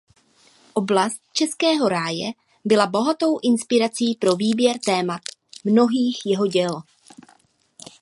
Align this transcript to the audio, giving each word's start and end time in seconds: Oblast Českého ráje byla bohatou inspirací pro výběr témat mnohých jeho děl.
Oblast 0.73 1.21
Českého 1.33 1.89
ráje 1.89 2.31
byla 2.65 2.87
bohatou 2.87 3.39
inspirací 3.43 4.15
pro 4.15 4.35
výběr 4.35 4.75
témat 4.85 5.21
mnohých 5.65 6.19
jeho 6.25 6.47
děl. 6.47 6.81